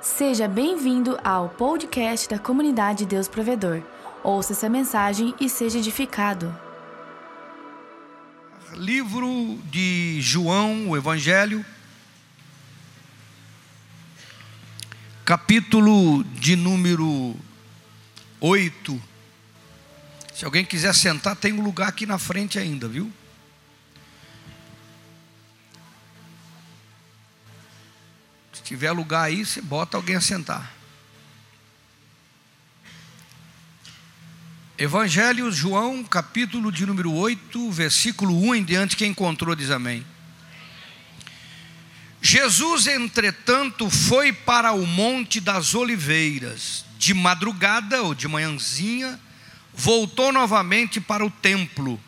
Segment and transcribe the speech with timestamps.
[0.00, 3.82] Seja bem-vindo ao podcast da comunidade Deus Provedor.
[4.22, 6.56] Ouça essa mensagem e seja edificado.
[8.74, 11.66] Livro de João, o Evangelho,
[15.24, 17.34] capítulo de número
[18.40, 19.02] 8.
[20.32, 23.12] Se alguém quiser sentar, tem um lugar aqui na frente ainda, viu?
[28.68, 30.74] Tiver lugar aí, você bota alguém a sentar.
[34.76, 40.04] Evangelho João, capítulo de número 8, versículo 1 em diante, quem encontrou diz amém.
[42.20, 49.18] Jesus, entretanto, foi para o Monte das Oliveiras, de madrugada ou de manhãzinha,
[49.72, 51.98] voltou novamente para o templo,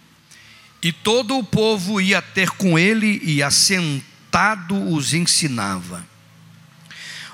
[0.82, 6.09] e todo o povo ia ter com ele, e assentado os ensinava.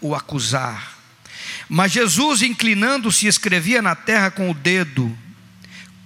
[0.00, 0.98] o acusar.
[1.68, 5.16] Mas Jesus, inclinando-se, escrevia na terra com o dedo.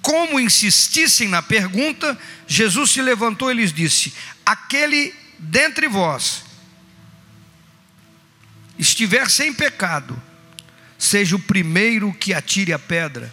[0.01, 4.13] Como insistissem na pergunta, Jesus se levantou e lhes disse:
[4.45, 6.45] Aquele dentre vós
[8.79, 10.21] estiver sem pecado,
[10.99, 13.33] seja o primeiro que atire a pedra.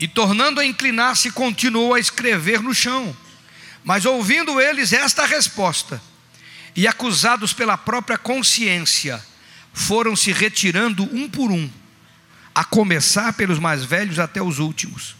[0.00, 3.14] E tornando a inclinar-se, continuou a escrever no chão.
[3.84, 6.00] Mas ouvindo eles esta resposta,
[6.76, 9.22] e acusados pela própria consciência,
[9.72, 11.68] foram se retirando um por um,
[12.54, 15.16] a começar pelos mais velhos até os últimos,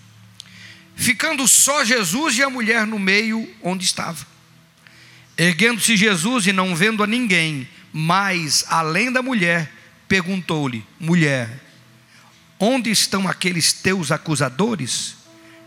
[0.95, 4.27] ficando só Jesus e a mulher no meio onde estava.
[5.37, 9.73] Erguendo-se Jesus e não vendo a ninguém, mas além da mulher,
[10.07, 11.61] perguntou-lhe: Mulher,
[12.59, 15.17] onde estão aqueles teus acusadores?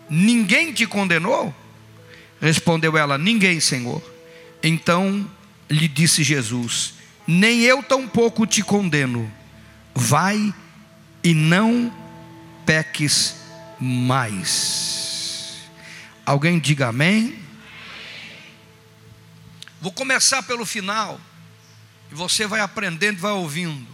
[0.10, 1.54] Ninguém te condenou?
[2.40, 4.02] Respondeu ela: Ninguém, Senhor.
[4.64, 5.30] Então
[5.70, 6.94] lhe disse Jesus:
[7.26, 9.32] Nem eu tampouco te condeno.
[9.94, 10.54] Vai
[11.24, 11.94] e não
[12.66, 13.36] peques
[13.80, 15.58] mais.
[16.26, 17.40] Alguém diga amém?
[19.82, 21.20] Vou começar pelo final.
[22.12, 23.88] E você vai aprendendo, vai ouvindo.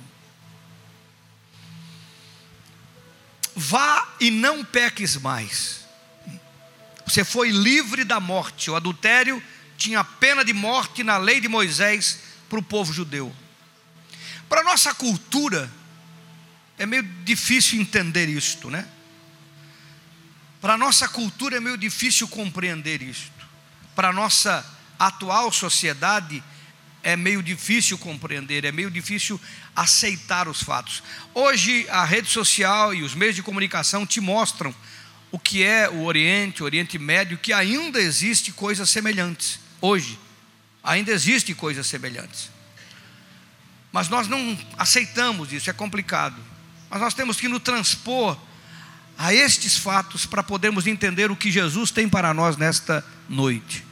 [3.55, 5.85] Vá e não peques mais.
[7.05, 8.71] Você foi livre da morte.
[8.71, 9.41] O adultério
[9.83, 13.35] tinha pena de morte na lei de Moisés para o povo judeu.
[14.47, 15.69] Para nossa cultura,
[16.77, 18.87] é meio difícil entender isto, né?
[20.61, 23.33] Para nossa cultura é meio difícil compreender isto.
[23.93, 24.65] Para nossa
[24.97, 26.41] atual sociedade,
[27.03, 29.39] é meio difícil compreender, é meio difícil
[29.75, 31.03] aceitar os fatos.
[31.33, 34.73] Hoje, a rede social e os meios de comunicação te mostram
[35.29, 39.62] o que é o Oriente, o Oriente Médio, que ainda existe coisas semelhantes.
[39.85, 40.17] Hoje,
[40.81, 42.49] ainda existe coisas semelhantes.
[43.91, 46.41] Mas nós não aceitamos isso, é complicado.
[46.89, 48.39] Mas nós temos que nos transpor
[49.17, 53.83] a estes fatos para podermos entender o que Jesus tem para nós nesta noite.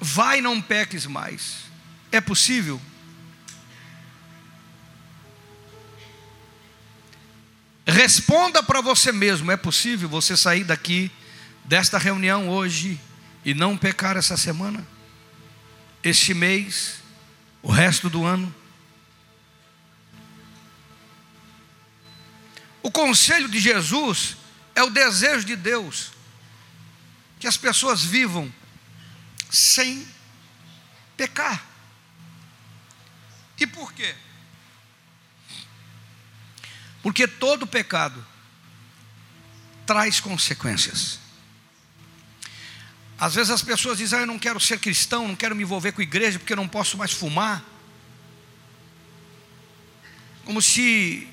[0.00, 1.58] Vai, não peques mais.
[2.10, 2.82] É possível?
[7.86, 11.12] Responda para você mesmo: é possível você sair daqui,
[11.64, 13.00] desta reunião hoje,
[13.44, 14.86] e não pecar essa semana,
[16.02, 16.96] este mês,
[17.62, 18.54] o resto do ano?
[22.82, 24.36] O conselho de Jesus
[24.74, 26.12] é o desejo de Deus
[27.38, 28.52] que as pessoas vivam
[29.50, 30.06] sem
[31.16, 31.64] pecar.
[33.58, 34.14] E por quê?
[37.02, 38.26] Porque todo pecado
[39.86, 41.23] traz consequências.
[43.18, 45.92] Às vezes as pessoas dizem: ah, Eu não quero ser cristão, não quero me envolver
[45.92, 47.64] com a igreja porque eu não posso mais fumar.
[50.44, 51.28] Como se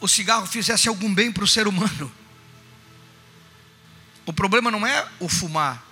[0.00, 2.12] o cigarro fizesse algum bem para o ser humano.
[4.26, 5.84] O problema não é o fumar,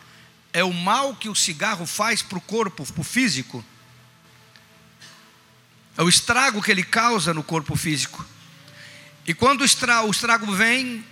[0.52, 3.64] é o mal que o cigarro faz para o corpo, para o físico.
[5.96, 8.24] É o estrago que ele causa no corpo físico.
[9.26, 10.10] E quando o estrago,
[10.54, 11.04] vem,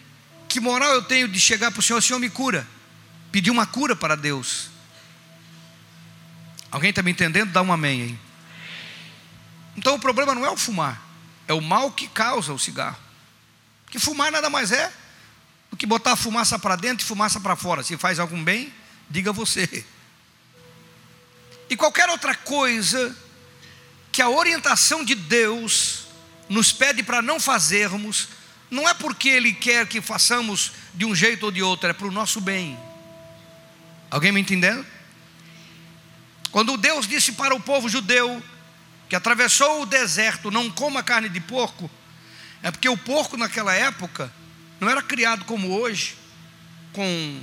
[0.51, 2.67] que moral eu tenho de chegar para o Senhor, o Senhor me cura?
[3.31, 4.69] Pedir uma cura para Deus.
[6.73, 7.53] Alguém está me entendendo?
[7.53, 8.19] Dá um amém aí.
[9.77, 11.01] Então o problema não é o fumar,
[11.47, 12.99] é o mal que causa o cigarro.
[13.91, 14.93] Que fumar nada mais é
[15.71, 17.85] do que botar fumaça para dentro e fumaça para fora.
[17.85, 18.75] Se faz algum bem,
[19.09, 19.85] diga você.
[21.69, 23.17] E qualquer outra coisa
[24.11, 26.07] que a orientação de Deus
[26.49, 28.29] nos pede para não fazermos,
[28.71, 32.07] não é porque Ele quer que façamos de um jeito ou de outro, é para
[32.07, 32.79] o nosso bem.
[34.11, 34.85] Alguém me entendendo?
[36.51, 38.43] Quando Deus disse para o povo judeu
[39.09, 41.91] que atravessou o deserto, não coma carne de porco,
[42.63, 44.33] é porque o porco naquela época
[44.81, 46.17] não era criado como hoje,
[46.93, 47.41] com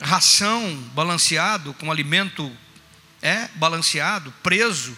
[0.00, 2.50] ração balanceado, com alimento
[3.20, 4.96] é balanceado, preso.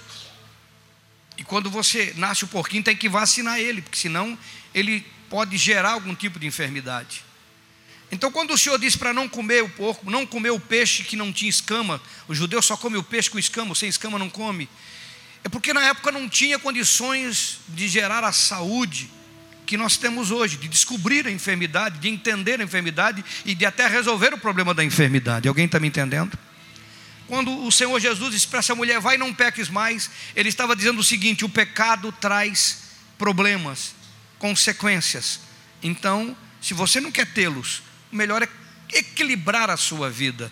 [1.37, 4.39] E quando você nasce o porquinho, tem que vacinar ele, porque senão
[4.75, 7.25] ele pode gerar algum tipo de enfermidade.
[8.13, 11.15] Então, quando o Senhor disse para não comer o porco, não comer o peixe que
[11.15, 14.69] não tinha escama, o judeu só come o peixe com escama, sem escama não come,
[15.45, 19.09] é porque na época não tinha condições de gerar a saúde
[19.65, 23.87] que nós temos hoje, de descobrir a enfermidade, de entender a enfermidade e de até
[23.87, 25.47] resolver o problema da enfermidade.
[25.47, 26.37] Alguém está me entendendo?
[27.29, 30.99] Quando o Senhor Jesus disse para essa mulher, vai não peques mais, ele estava dizendo
[30.99, 33.95] o seguinte: o pecado traz problemas,
[34.41, 35.39] consequências.
[35.81, 38.49] Então, se você não quer tê-los, o melhor é
[38.93, 40.51] equilibrar a sua vida.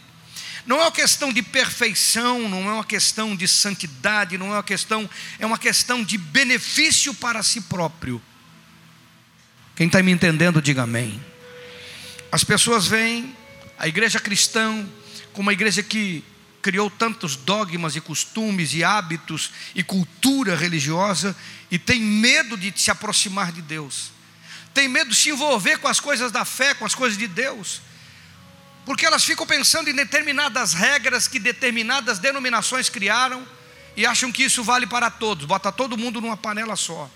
[0.65, 4.63] Não é uma questão de perfeição, não é uma questão de santidade, não é uma
[4.63, 8.23] questão, é uma questão de benefício para si próprio.
[9.75, 11.21] Quem está me entendendo, diga amém.
[12.31, 13.35] As pessoas veem
[13.79, 14.87] a igreja cristã
[15.33, 16.23] como uma igreja que
[16.63, 21.37] criou tantos dogmas e costumes e hábitos e cultura religiosa
[21.71, 24.11] e tem medo de se aproximar de Deus.
[24.75, 27.81] Tem medo de se envolver com as coisas da fé, com as coisas de Deus,
[28.85, 33.47] porque elas ficam pensando em determinadas regras que determinadas denominações criaram
[33.97, 37.11] e acham que isso vale para todos, bota todo mundo numa panela só,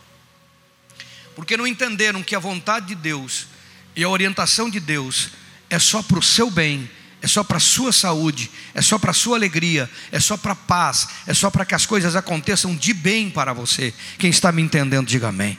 [1.35, 3.47] porque não entenderam que a vontade de Deus
[3.95, 5.31] e a orientação de Deus
[5.71, 6.91] é só para o seu bem,
[7.23, 10.53] é só para a sua saúde, é só para a sua alegria, é só para
[10.53, 13.95] a paz, é só para que as coisas aconteçam de bem para você.
[14.19, 15.57] Quem está me entendendo, diga amém.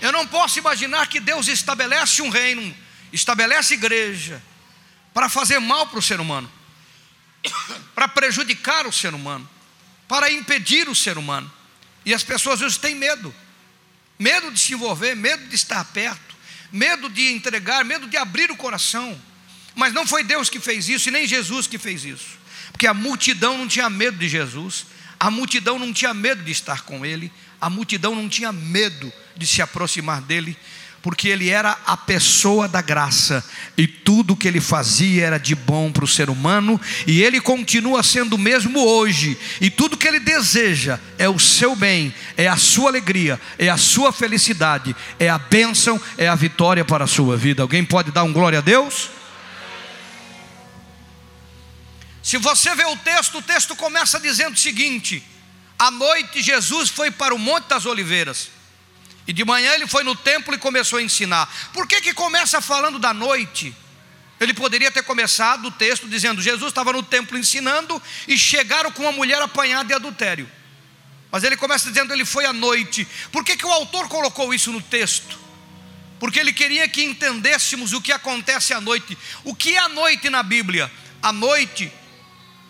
[0.00, 2.74] Eu não posso imaginar que Deus estabelece um reino,
[3.12, 4.42] estabelece igreja,
[5.12, 6.50] para fazer mal para o ser humano,
[7.94, 9.46] para prejudicar o ser humano,
[10.08, 11.52] para impedir o ser humano.
[12.06, 13.34] E as pessoas às vezes têm medo,
[14.18, 16.34] medo de se envolver, medo de estar perto,
[16.72, 19.20] medo de entregar, medo de abrir o coração.
[19.80, 22.38] Mas não foi Deus que fez isso e nem Jesus que fez isso,
[22.70, 24.84] porque a multidão não tinha medo de Jesus,
[25.18, 29.46] a multidão não tinha medo de estar com Ele, a multidão não tinha medo de
[29.46, 30.54] se aproximar dele,
[31.00, 33.42] porque ele era a pessoa da graça
[33.74, 38.02] e tudo que ele fazia era de bom para o ser humano, e ele continua
[38.02, 42.58] sendo o mesmo hoje, e tudo que ele deseja é o seu bem, é a
[42.58, 47.34] sua alegria, é a sua felicidade, é a bênção, é a vitória para a sua
[47.34, 47.62] vida.
[47.62, 49.19] Alguém pode dar um glória a Deus?
[52.30, 55.20] Se você vê o texto, o texto começa dizendo o seguinte:
[55.76, 58.50] à noite Jesus foi para o Monte das Oliveiras.
[59.26, 61.52] E de manhã ele foi no templo e começou a ensinar.
[61.72, 63.74] Por que, que começa falando da noite?
[64.38, 69.02] Ele poderia ter começado o texto dizendo: Jesus estava no templo ensinando e chegaram com
[69.02, 70.48] uma mulher apanhada de adultério.
[71.32, 73.08] Mas ele começa dizendo: ele foi à noite.
[73.32, 75.36] Por que, que o autor colocou isso no texto?
[76.20, 79.18] Porque ele queria que entendêssemos o que acontece à noite.
[79.42, 80.88] O que é a noite na Bíblia?
[81.20, 81.92] A noite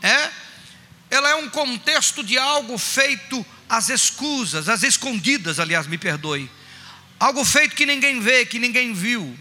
[0.02, 0.30] é,
[1.10, 6.50] ela é um contexto de algo feito as escusas, as escondidas, aliás, me perdoe.
[7.18, 9.38] Algo feito que ninguém vê, que ninguém viu.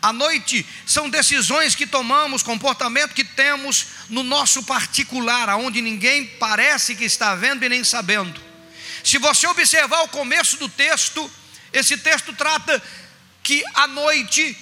[0.00, 6.94] A noite são decisões que tomamos, comportamento que temos no nosso particular, aonde ninguém parece
[6.94, 8.40] que está vendo e nem sabendo.
[9.02, 11.30] Se você observar o começo do texto,
[11.72, 12.82] esse texto trata
[13.42, 14.56] que à noite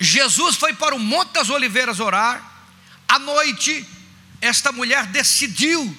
[0.00, 2.47] Jesus foi para o Monte das Oliveiras orar.
[3.08, 3.86] À noite,
[4.40, 5.96] esta mulher decidiu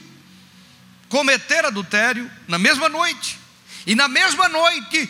[1.10, 3.40] cometer adultério na mesma noite.
[3.86, 5.10] E na mesma noite,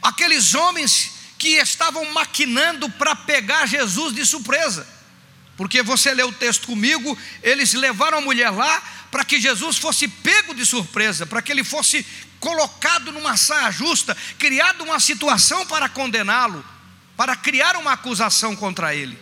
[0.00, 4.86] aqueles homens que estavam maquinando para pegar Jesus de surpresa.
[5.56, 8.80] Porque você lê o texto comigo, eles levaram a mulher lá
[9.10, 12.06] para que Jesus fosse pego de surpresa, para que ele fosse
[12.40, 16.64] colocado numa saia justa, criado uma situação para condená-lo,
[17.16, 19.18] para criar uma acusação contra ele.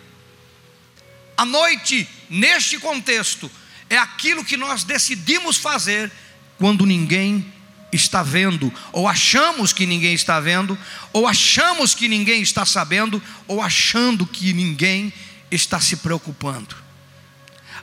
[1.41, 3.49] A noite, neste contexto,
[3.89, 6.11] é aquilo que nós decidimos fazer
[6.59, 7.51] quando ninguém
[7.91, 10.77] está vendo, ou achamos que ninguém está vendo,
[11.11, 15.11] ou achamos que ninguém está sabendo, ou achando que ninguém
[15.49, 16.75] está se preocupando.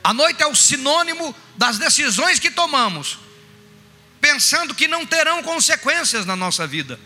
[0.01, 3.19] A noite é o sinônimo das decisões que tomamos,
[4.21, 6.97] pensando que não terão consequências na nossa vida.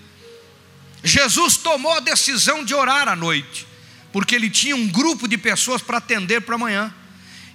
[1.03, 3.72] Jesus tomou a decisão de orar à noite,
[4.13, 6.93] porque ele tinha um grupo de pessoas para atender para amanhã,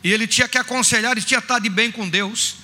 [0.03, 2.57] e ele tinha que aconselhar e tinha que estar de bem com Deus.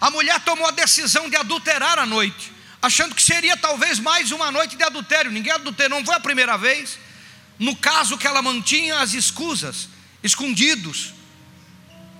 [0.00, 4.52] A mulher tomou a decisão de adulterar à noite, achando que seria talvez mais uma
[4.52, 5.32] noite de adultério.
[5.32, 6.96] Ninguém adulterou, não foi a primeira vez.
[7.58, 9.88] No caso que ela mantinha as escusas,
[10.22, 11.12] escondidos,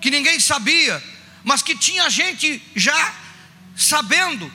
[0.00, 1.02] que ninguém sabia,
[1.44, 3.14] mas que tinha gente já
[3.76, 4.52] sabendo.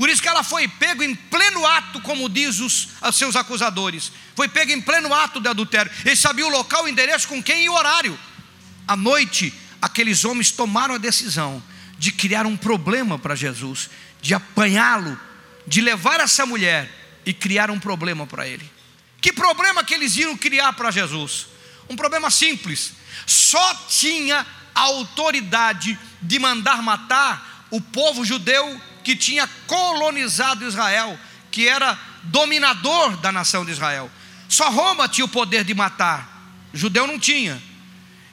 [0.00, 4.10] Por isso que ela foi pego em pleno ato, como diz os, os seus acusadores.
[4.34, 5.92] Foi pego em pleno ato de adultério.
[6.02, 8.18] Ele sabia o local, o endereço, com quem e o horário.
[8.88, 9.52] À noite,
[9.82, 11.62] aqueles homens tomaram a decisão
[11.98, 13.90] de criar um problema para Jesus,
[14.22, 15.20] de apanhá-lo,
[15.66, 16.90] de levar essa mulher
[17.26, 18.72] e criar um problema para ele.
[19.20, 21.46] Que problema que eles iam criar para Jesus?
[21.90, 22.92] Um problema simples.
[23.26, 28.80] Só tinha a autoridade de mandar matar o povo judeu
[29.10, 31.18] que tinha colonizado Israel,
[31.50, 34.08] que era dominador da nação de Israel.
[34.48, 37.60] Só Roma tinha o poder de matar, judeu não tinha.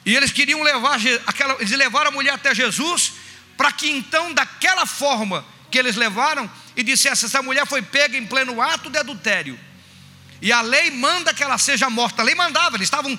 [0.06, 3.12] E eles queriam levar aquela, eles levaram a mulher até Jesus,
[3.56, 8.24] para que então, daquela forma que eles levaram, e dissesse: essa mulher foi pega em
[8.24, 9.58] pleno ato de adultério.
[10.40, 12.22] E a lei manda que ela seja morta.
[12.22, 13.18] A lei mandava, eles estavam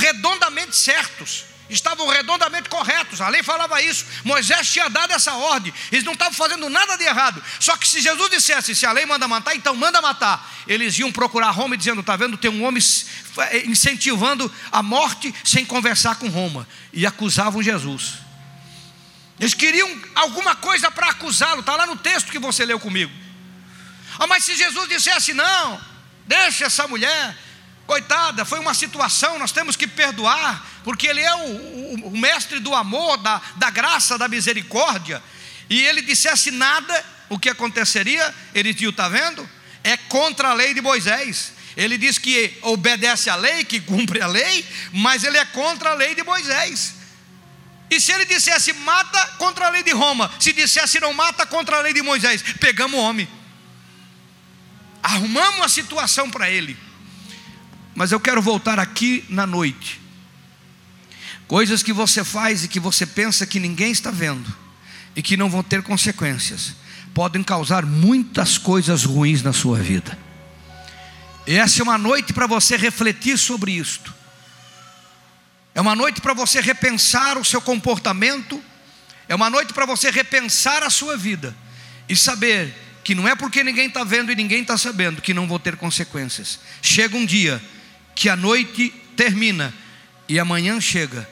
[0.00, 6.04] redondamente certos estavam redondamente corretos, a lei falava isso, Moisés tinha dado essa ordem, eles
[6.04, 7.42] não estavam fazendo nada de errado.
[7.60, 11.12] Só que se Jesus dissesse, se a lei manda matar, então manda matar, eles iam
[11.12, 12.82] procurar Roma dizendo: está vendo, tem um homem
[13.50, 18.14] eh, incentivando a morte sem conversar com Roma, e acusavam Jesus.
[19.38, 23.12] Eles queriam alguma coisa para acusá-lo, está lá no texto que você leu comigo.
[24.18, 25.80] Ah, mas se Jesus dissesse: não,
[26.26, 27.36] deixa essa mulher,
[27.88, 32.60] Coitada, foi uma situação, nós temos que perdoar, porque Ele é o, o, o mestre
[32.60, 35.22] do amor, da, da graça, da misericórdia.
[35.70, 38.34] E ele dissesse nada, o que aconteceria?
[38.54, 39.48] Ele disse: está vendo?
[39.82, 41.54] É contra a lei de Moisés.
[41.78, 45.94] Ele diz que obedece à lei, que cumpre a lei, mas ele é contra a
[45.94, 46.92] lei de Moisés.
[47.90, 51.78] E se ele dissesse mata contra a lei de Roma, se dissesse não mata contra
[51.78, 53.26] a lei de Moisés, pegamos o homem,
[55.02, 56.87] arrumamos a situação para ele.
[57.98, 60.00] Mas eu quero voltar aqui na noite.
[61.48, 64.54] Coisas que você faz e que você pensa que ninguém está vendo
[65.16, 66.74] e que não vão ter consequências,
[67.12, 70.16] podem causar muitas coisas ruins na sua vida.
[71.44, 74.14] E essa é uma noite para você refletir sobre isto.
[75.74, 78.62] É uma noite para você repensar o seu comportamento,
[79.28, 81.52] é uma noite para você repensar a sua vida
[82.08, 85.48] e saber que não é porque ninguém está vendo e ninguém está sabendo que não
[85.48, 86.60] vão ter consequências.
[86.80, 87.60] Chega um dia
[88.18, 89.72] que a noite termina
[90.28, 91.26] e amanhã chega,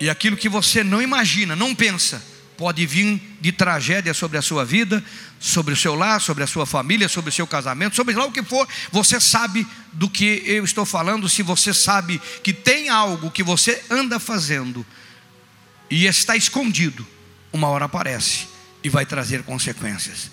[0.00, 2.20] e aquilo que você não imagina, não pensa,
[2.56, 5.02] pode vir de tragédia sobre a sua vida,
[5.38, 8.32] sobre o seu lar, sobre a sua família, sobre o seu casamento, sobre lá o
[8.32, 13.30] que for, você sabe do que eu estou falando, se você sabe que tem algo
[13.30, 14.84] que você anda fazendo
[15.88, 17.06] e está escondido,
[17.52, 18.48] uma hora aparece
[18.82, 20.32] e vai trazer consequências.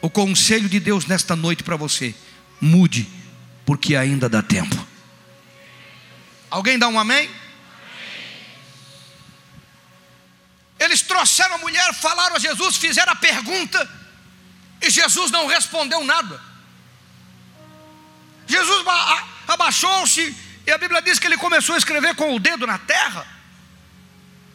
[0.00, 2.14] O conselho de Deus nesta noite para você:
[2.60, 3.08] mude,
[3.66, 4.89] porque ainda dá tempo.
[6.50, 7.30] Alguém dá um amém?
[10.78, 13.88] Eles trouxeram a mulher, falaram a Jesus, fizeram a pergunta,
[14.80, 16.40] e Jesus não respondeu nada.
[18.46, 18.84] Jesus
[19.46, 20.34] abaixou-se,
[20.66, 23.26] e a Bíblia diz que ele começou a escrever com o dedo na terra.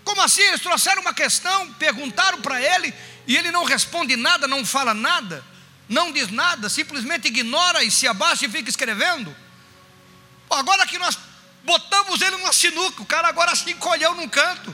[0.03, 0.41] Como assim?
[0.41, 2.93] Eles trouxeram uma questão, perguntaram para ele,
[3.27, 5.43] e ele não responde nada, não fala nada,
[5.87, 9.35] não diz nada, simplesmente ignora e se abaixa e fica escrevendo.
[10.49, 11.17] Agora que nós
[11.65, 14.73] botamos ele numa sinuca, o cara agora se encolheu num canto,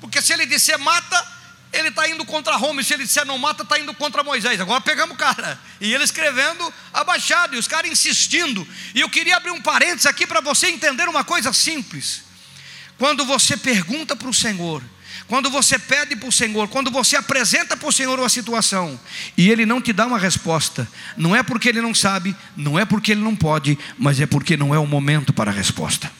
[0.00, 1.38] porque se ele disser mata,
[1.72, 4.60] ele está indo contra Roma, e se ele disser não mata, está indo contra Moisés.
[4.60, 8.66] Agora pegamos o cara, e ele escrevendo abaixado, e os caras insistindo.
[8.94, 12.22] E eu queria abrir um parênteses aqui para você entender uma coisa simples.
[12.96, 14.82] Quando você pergunta para o Senhor,
[15.26, 18.98] quando você pede para o Senhor, quando você apresenta para o Senhor uma situação
[19.36, 22.84] e Ele não te dá uma resposta, não é porque Ele não sabe, não é
[22.84, 26.10] porque Ele não pode, mas é porque não é o momento para a resposta.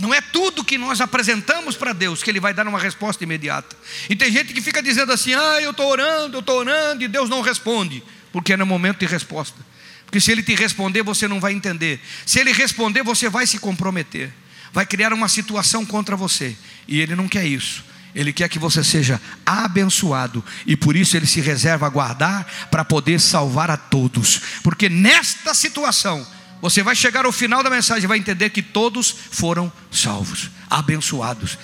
[0.00, 3.76] Não é tudo que nós apresentamos para Deus que Ele vai dar uma resposta imediata.
[4.08, 7.08] E tem gente que fica dizendo assim: ah, eu estou orando, eu estou orando, e
[7.08, 8.02] Deus não responde,
[8.32, 9.58] porque é no momento de resposta.
[10.04, 12.00] Porque se Ele te responder, você não vai entender.
[12.24, 14.32] Se Ele responder, você vai se comprometer,
[14.72, 17.84] vai criar uma situação contra você, e Ele não quer isso.
[18.14, 22.84] Ele quer que você seja abençoado e por isso ele se reserva a guardar para
[22.84, 26.26] poder salvar a todos, porque nesta situação
[26.60, 31.58] Você vai chegar ao final da mensagem e vai entender que todos foram salvos, abençoados.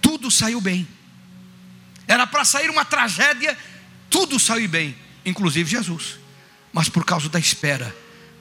[0.00, 0.86] Tudo saiu bem.
[2.08, 3.56] Era para sair uma tragédia,
[4.10, 6.18] tudo saiu bem, inclusive Jesus.
[6.72, 7.94] Mas por causa da espera.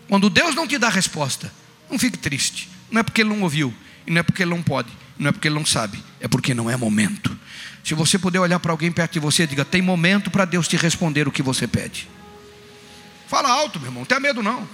[0.07, 1.51] Quando Deus não te dá resposta,
[1.89, 2.69] não fique triste.
[2.91, 3.73] Não é porque ele não ouviu,
[4.05, 6.53] e não é porque ele não pode, não é porque ele não sabe, é porque
[6.53, 7.37] não é momento.
[7.83, 10.77] Se você puder olhar para alguém perto de você, diga: tem momento para Deus te
[10.77, 12.07] responder o que você pede.
[13.27, 14.67] Fala alto, meu irmão, não tenha medo não.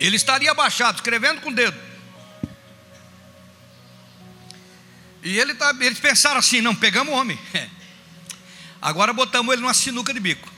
[0.00, 1.78] Ele estaria abaixado, escrevendo com o dedo.
[5.22, 7.38] E ele tá, eles pensaram assim: não, pegamos o homem.
[8.80, 10.50] Agora botamos ele numa sinuca de bico.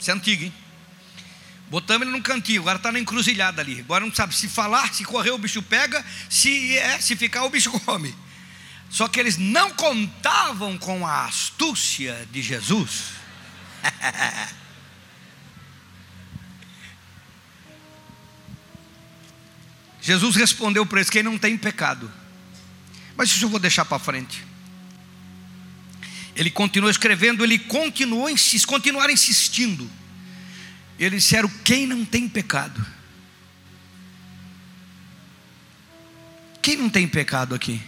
[0.00, 0.54] Isso é antigo, hein?
[1.68, 3.80] Botamos ele num cantinho, agora está na encruzilhada ali.
[3.80, 7.50] Agora não sabe se falar, se correr o bicho pega, se é, se ficar o
[7.50, 8.14] bicho come.
[8.88, 13.10] Só que eles não contavam com a astúcia de Jesus.
[20.08, 22.10] Jesus respondeu para eles: quem não tem pecado.
[23.14, 24.42] Mas isso eu vou deixar para frente.
[26.34, 29.90] Ele continuou escrevendo, ele continuou insist, continuar insistindo.
[30.98, 32.84] Eles disseram: quem não tem pecado?
[36.62, 37.78] Quem não tem pecado aqui?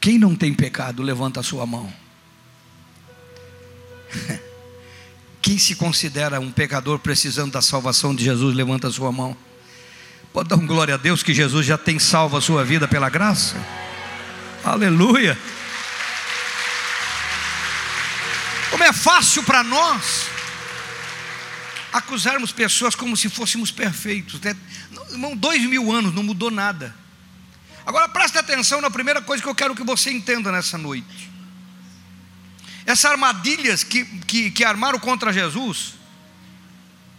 [0.00, 1.92] Quem não tem pecado, levanta a sua mão.
[5.42, 9.36] Quem se considera um pecador precisando da salvação de Jesus, levanta a sua mão.
[10.34, 13.08] Pode dar um glória a Deus que Jesus já tem salvo a sua vida pela
[13.08, 13.54] graça?
[14.64, 15.38] Aleluia.
[18.68, 20.26] Como é fácil para nós
[21.92, 24.40] acusarmos pessoas como se fôssemos perfeitos.
[24.40, 24.56] Né?
[25.12, 26.92] Irmão, dois mil anos não mudou nada.
[27.86, 31.30] Agora preste atenção na primeira coisa que eu quero que você entenda nessa noite.
[32.84, 35.94] Essas armadilhas que, que, que armaram contra Jesus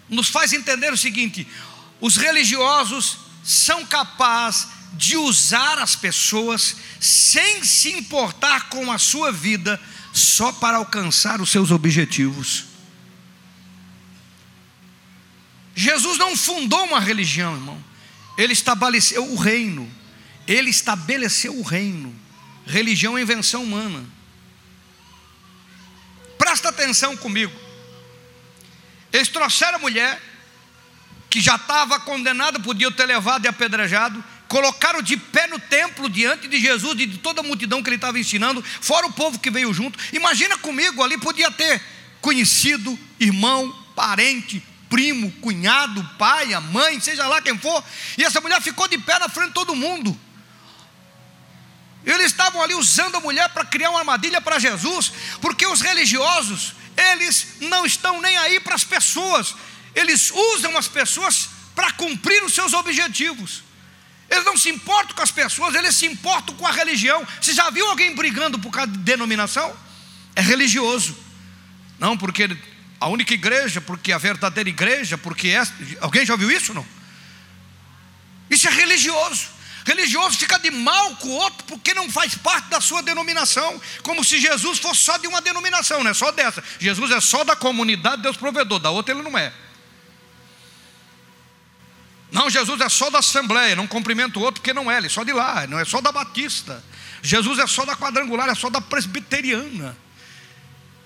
[0.09, 1.47] nos faz entender o seguinte:
[1.99, 9.79] os religiosos são capazes de usar as pessoas sem se importar com a sua vida,
[10.13, 12.65] só para alcançar os seus objetivos.
[15.75, 17.83] Jesus não fundou uma religião, irmão.
[18.37, 19.91] Ele estabeleceu o reino.
[20.47, 22.15] Ele estabeleceu o reino.
[22.65, 24.05] Religião é invenção humana.
[26.37, 27.53] Presta atenção comigo.
[29.11, 30.21] Eles trouxeram a mulher
[31.29, 36.47] que já estava condenado, podia ter levado e apedrejado, colocaram de pé no templo diante
[36.47, 39.49] de Jesus e de toda a multidão que ele estava ensinando, fora o povo que
[39.49, 39.99] veio junto.
[40.13, 41.81] Imagina comigo, ali podia ter
[42.21, 47.83] conhecido, irmão, parente, primo, cunhado, pai, a mãe, seja lá quem for,
[48.17, 50.17] e essa mulher ficou de pé na frente de todo mundo.
[52.05, 55.11] Eles estavam ali usando a mulher para criar uma armadilha para Jesus,
[55.41, 59.55] porque os religiosos, eles não estão nem aí para as pessoas,
[59.95, 63.63] eles usam as pessoas para cumprir os seus objetivos.
[64.29, 67.25] Eles não se importam com as pessoas, eles se importam com a religião.
[67.39, 69.75] Você já viu alguém brigando por causa de denominação?
[70.35, 71.15] É religioso.
[71.97, 72.49] Não, porque
[72.99, 75.61] a única igreja, porque a verdadeira igreja, porque é.
[76.01, 76.73] Alguém já ouviu isso?
[76.73, 76.85] Não?
[78.49, 79.55] Isso é religioso.
[79.85, 84.23] Religioso fica de mal com o outro porque não faz parte da sua denominação, como
[84.23, 86.63] se Jesus fosse só de uma denominação, não é só dessa.
[86.79, 89.53] Jesus é só da comunidade Deus provedor, da outra ele não é.
[92.31, 95.09] Não, Jesus é só da Assembleia, não cumprimenta o outro porque não é, ele é
[95.09, 96.83] só de lá, não é só da Batista.
[97.21, 99.97] Jesus é só da quadrangular, é só da presbiteriana.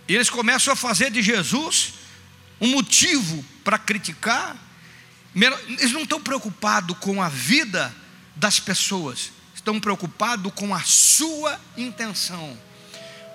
[0.08, 1.94] E eles começam a fazer de Jesus
[2.60, 4.56] um motivo para criticar.
[5.36, 7.96] Eles não estão preocupados com a vida
[8.36, 12.58] das pessoas, estão preocupados com a sua intenção.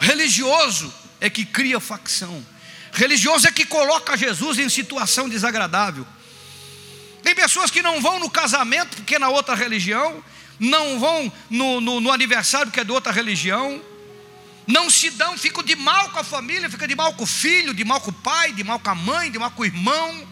[0.01, 2.44] Religioso é que cria facção.
[2.92, 6.07] Religioso é que coloca Jesus em situação desagradável.
[7.24, 10.22] Tem pessoas que não vão no casamento porque é na outra religião,
[10.60, 13.82] não vão no, no, no aniversário porque é de outra religião,
[14.66, 17.72] não se dão, ficam de mal com a família, fica de mal com o filho,
[17.72, 20.28] de mal com o pai, de mal com a mãe, de mal com o irmão,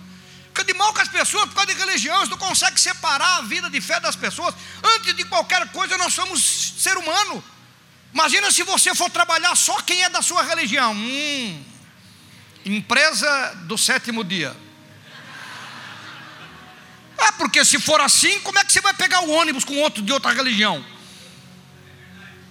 [0.48, 3.70] fica de mal com as pessoas por causa de religião, não conseguem separar a vida
[3.70, 4.54] de fé das pessoas.
[4.96, 7.42] Antes de qualquer coisa, nós somos ser humano.
[8.12, 10.92] Imagina se você for trabalhar só quem é da sua religião.
[10.92, 11.64] Hum,
[12.66, 14.54] empresa do sétimo dia.
[17.22, 20.02] É porque se for assim, como é que você vai pegar o ônibus com outro
[20.02, 20.84] de outra religião?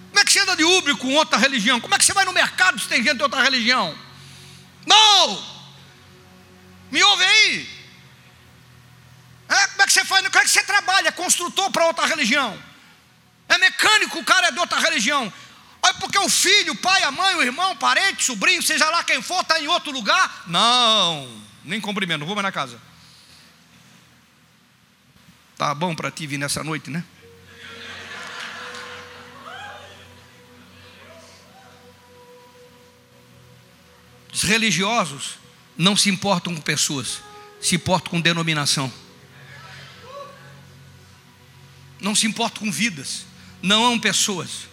[0.08, 1.80] Como é que você anda de Uber com outra religião?
[1.80, 3.96] Como é que você vai no mercado se tem gente de outra religião?
[4.86, 5.52] Não!
[6.90, 7.82] Me ouve aí!
[9.48, 10.26] É, como é que você faz?
[10.26, 11.08] Como é que você trabalha?
[11.08, 12.58] É construtor para outra religião.
[13.48, 15.30] É mecânico, o cara é de outra religião.
[15.82, 18.88] Olha, porque o filho, o pai, a mãe, o irmão, o parente, o sobrinho, seja
[18.88, 20.44] lá quem for, está em outro lugar.
[20.46, 21.28] Não,
[21.64, 22.80] nem cumprimento, não vou mais na casa.
[25.62, 27.04] Tá bom para ti vir nessa noite, né?
[34.32, 35.38] Os religiosos
[35.78, 37.20] não se importam com pessoas,
[37.60, 38.92] se importam com denominação.
[42.00, 43.24] Não se importam com vidas,
[43.62, 44.66] não amam pessoas.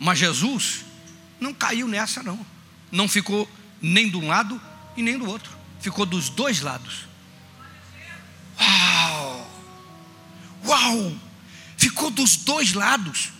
[0.00, 0.84] Mas Jesus
[1.38, 2.44] não caiu nessa, não.
[2.90, 3.48] Não ficou
[3.80, 4.60] nem de um lado
[4.96, 5.52] e nem do outro.
[5.80, 7.06] Ficou dos dois lados.
[8.58, 9.53] Uau!
[10.66, 11.12] Uau!
[11.76, 13.32] Ficou dos dois lados.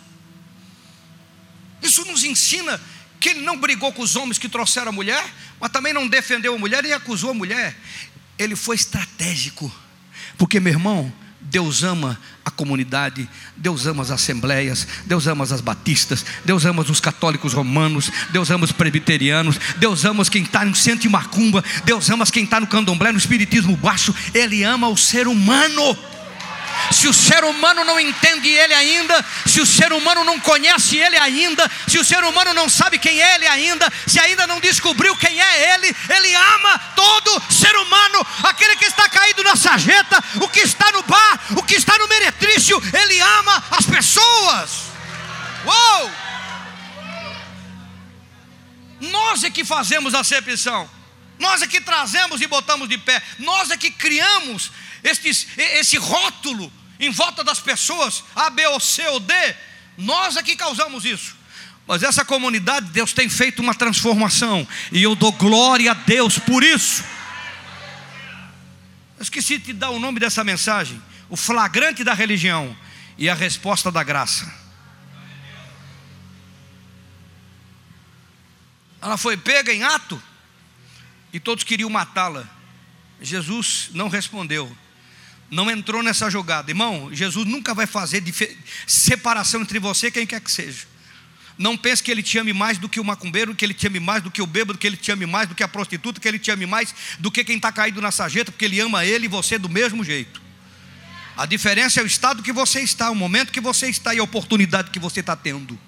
[1.81, 2.79] Isso nos ensina
[3.19, 5.23] que ele não brigou com os homens que trouxeram a mulher,
[5.59, 7.75] mas também não defendeu a mulher e acusou a mulher.
[8.37, 9.73] Ele foi estratégico.
[10.37, 11.11] Porque, meu irmão,
[11.41, 16.99] Deus ama a comunidade, Deus ama as assembleias, Deus ama as batistas, Deus ama os
[16.99, 22.09] católicos romanos, Deus ama os presbiterianos, Deus ama quem está no centro de macumba, Deus
[22.09, 25.97] ama quem está no candomblé, no espiritismo baixo, Ele ama o ser humano.
[26.91, 31.17] Se o ser humano não entende Ele ainda, se o ser humano não conhece Ele
[31.17, 35.15] ainda, se o ser humano não sabe quem é Ele ainda, se ainda não descobriu
[35.17, 40.47] quem é Ele, Ele ama todo ser humano, aquele que está caído na sarjeta, o
[40.47, 44.85] que está no bar, o que está no meretrício, Ele ama as pessoas.
[45.65, 46.11] Uou!
[49.01, 50.89] Nós é que fazemos acepção.
[51.37, 54.71] Nós é que trazemos e botamos de pé, nós é que criamos
[55.05, 59.33] este, esse rótulo em volta das pessoas, A, B ou C ou D,
[59.97, 61.35] nós é que causamos isso.
[61.85, 66.63] Mas essa comunidade, Deus tem feito uma transformação, e eu dou glória a Deus por
[66.63, 67.03] isso.
[69.17, 72.75] Eu esqueci de dar o nome dessa mensagem: o flagrante da religião
[73.15, 74.51] e a resposta da graça.
[78.99, 80.19] Ela foi pega em ato
[81.31, 82.49] e todos queriam matá-la.
[83.21, 84.75] Jesus não respondeu
[85.49, 86.71] não entrou nessa jogada.
[86.71, 88.23] Irmão, Jesus nunca vai fazer
[88.87, 90.87] separação entre você e quem quer que seja.
[91.57, 93.99] Não pense que ele te ame mais do que o macumbeiro, que ele te ame
[93.99, 96.27] mais do que o bêbado, que ele te ame mais do que a prostituta, que
[96.27, 99.25] ele te ame mais do que quem está caído na sarjeta, porque ele ama ele
[99.25, 100.41] e você do mesmo jeito.
[101.37, 104.23] A diferença é o estado que você está, o momento que você está e a
[104.23, 105.79] oportunidade que você está tendo.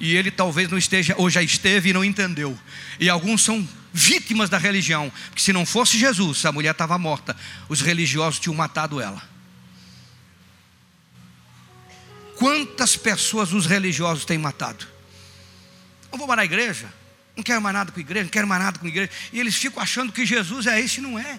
[0.00, 2.58] E ele talvez não esteja, ou já esteve e não entendeu.
[2.98, 7.36] E alguns são vítimas da religião, porque se não fosse Jesus, a mulher estava morta,
[7.68, 9.22] os religiosos tinham matado ela.
[12.36, 14.86] Quantas pessoas os religiosos têm matado?
[16.10, 16.92] Não vou mais na igreja,
[17.36, 19.82] não quero mais nada com igreja, não quero mais nada com igreja, e eles ficam
[19.82, 21.38] achando que Jesus é esse, não é.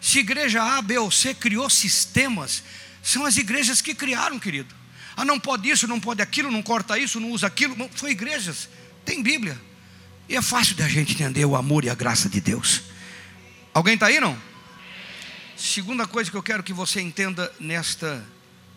[0.00, 2.62] Se igreja A, B ou C criou sistemas,
[3.02, 4.74] são as igrejas que criaram, querido.
[5.16, 7.76] Ah, não pode isso, não pode aquilo, não corta isso, não usa aquilo.
[7.94, 8.68] Foi igrejas,
[9.04, 9.60] tem Bíblia.
[10.32, 12.84] E é fácil da gente entender o amor e a graça de Deus.
[13.74, 14.34] Alguém está aí não?
[15.54, 18.26] Segunda coisa que eu quero que você entenda nesta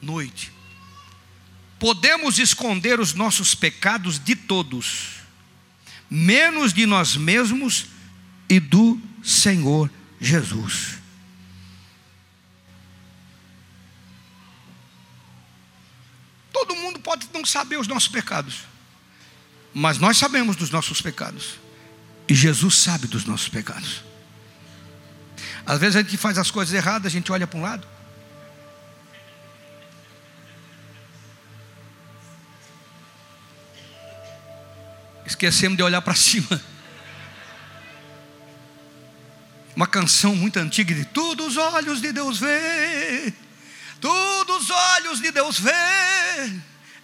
[0.01, 0.51] noite:
[1.79, 5.21] podemos esconder os nossos pecados de todos,
[6.09, 7.85] menos de nós mesmos
[8.49, 9.89] e do Senhor
[10.19, 10.95] Jesus.
[16.51, 18.74] Todo mundo pode não saber os nossos pecados.
[19.77, 21.59] Mas nós sabemos dos nossos pecados.
[22.29, 24.05] E Jesus sabe dos nossos pecados.
[25.65, 27.85] Às vezes a gente faz as coisas erradas, a gente olha para um lado.
[35.25, 36.61] Esquecemos de olhar para cima.
[39.75, 43.33] Uma canção muito antiga de Todos os olhos de Deus vê,
[43.99, 45.73] todos os olhos de Deus vê,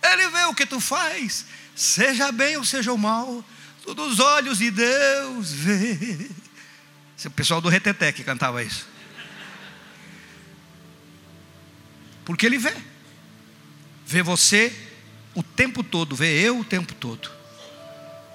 [0.02, 3.44] Ele vê o que tu faz, seja bem ou seja o mal,
[3.84, 6.30] todos os olhos de Deus vê.
[7.18, 8.88] Esse é o pessoal do Reteté que cantava isso.
[12.26, 12.74] Porque ele vê.
[14.06, 14.74] Vê você
[15.34, 17.32] o tempo todo, vê eu o tempo todo.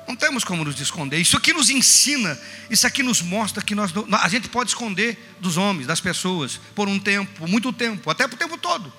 [0.06, 1.18] Não temos como nos esconder.
[1.18, 2.38] Isso aqui nos ensina,
[2.70, 6.88] isso aqui nos mostra que nós a gente pode esconder dos homens, das pessoas, por
[6.88, 8.92] um tempo, muito tempo, até por tempo todo.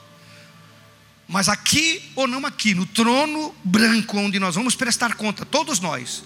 [1.28, 6.24] Mas aqui ou não aqui, no trono branco, onde nós vamos prestar conta, todos nós,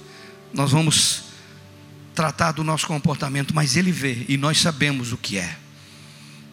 [0.53, 1.23] nós vamos
[2.13, 5.57] tratar do nosso comportamento, mas Ele vê e nós sabemos o que é.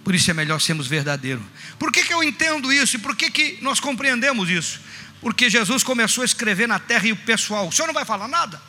[0.03, 1.45] Por isso é melhor sermos verdadeiros.
[1.79, 4.81] Por que, que eu entendo isso e por que, que nós compreendemos isso?
[5.21, 8.29] Porque Jesus começou a escrever na terra e o pessoal, o senhor não vai falar
[8.29, 8.63] nada?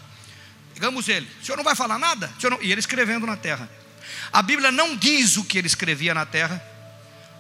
[0.74, 2.30] Digamos ele, o senhor não vai falar nada?
[2.62, 3.70] E ele escrevendo na terra.
[4.34, 6.62] A Bíblia não diz o que ele escrevia na terra,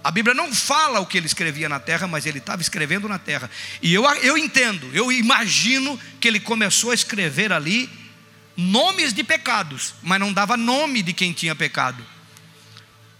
[0.03, 3.19] A Bíblia não fala o que ele escrevia na terra, mas ele estava escrevendo na
[3.19, 3.49] terra.
[3.81, 7.89] E eu, eu entendo, eu imagino que ele começou a escrever ali
[8.55, 12.05] nomes de pecados, mas não dava nome de quem tinha pecado.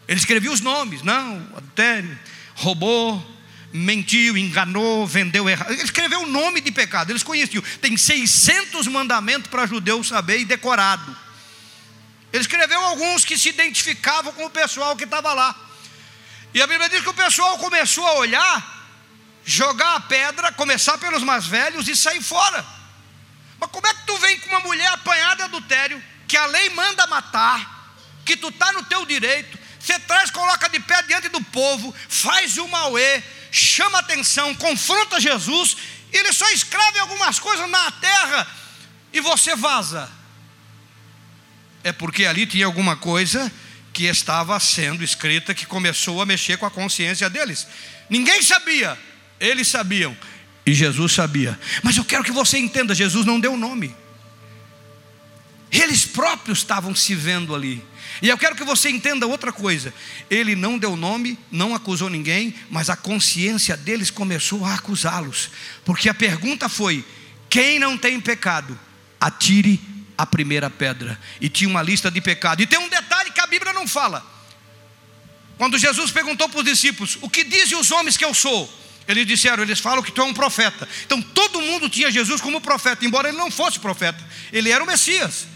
[0.08, 2.18] Ele escrevia os nomes, não, adultério,
[2.56, 3.24] roubou,
[3.72, 5.72] mentiu, enganou, vendeu errado.
[5.72, 7.64] Ele escreveu o nome de pecado, eles conheciam.
[7.82, 11.16] Tem 600 mandamentos para judeus saber e decorado.
[12.32, 15.69] Ele escreveu alguns que se identificavam com o pessoal que estava lá.
[16.54, 18.88] E a Bíblia diz que o pessoal começou a olhar,
[19.46, 22.66] jogar a pedra, começar pelos mais velhos e sair fora.
[23.60, 26.70] Mas como é que tu vem com uma mulher apanhada de adultério, que a lei
[26.72, 27.94] manda matar,
[28.26, 32.58] que tu está no teu direito, você traz, coloca de pé diante do povo, faz
[32.58, 35.78] o mauê, chama atenção, confronta Jesus,
[36.12, 38.48] ele só escreve algumas coisas na terra
[39.14, 40.10] e você vaza.
[41.84, 43.52] É porque ali tinha alguma coisa
[44.00, 47.68] que estava sendo escrita que começou a mexer com a consciência deles.
[48.10, 48.98] Ninguém sabia,
[49.38, 50.16] eles sabiam
[50.66, 51.60] e Jesus sabia.
[51.84, 53.94] Mas eu quero que você entenda: Jesus não deu nome,
[55.70, 57.84] eles próprios estavam se vendo ali.
[58.22, 59.94] E eu quero que você entenda outra coisa:
[60.30, 65.50] ele não deu nome, não acusou ninguém, mas a consciência deles começou a acusá-los,
[65.84, 67.04] porque a pergunta foi:
[67.50, 68.80] quem não tem pecado,
[69.20, 69.78] atire
[70.20, 71.18] a primeira pedra.
[71.40, 72.62] E tinha uma lista de pecados.
[72.62, 73.09] E tem um detalhe
[73.50, 74.26] Bíblia não fala.
[75.58, 78.74] Quando Jesus perguntou para os discípulos: O que dizem os homens que eu sou?
[79.10, 80.88] Eles disseram, eles falam que tu é um profeta.
[81.04, 84.24] Então todo mundo tinha Jesus como profeta, embora ele não fosse profeta.
[84.54, 85.48] Ele era o Messias.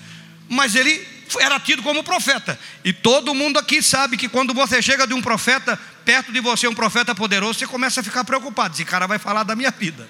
[0.49, 1.07] Mas ele
[1.39, 2.59] era tido como profeta.
[2.83, 6.67] E todo mundo aqui sabe que quando você chega de um profeta, perto de você
[6.67, 8.73] um profeta poderoso, você começa a ficar preocupado.
[8.73, 10.09] Esse cara vai falar da minha vida.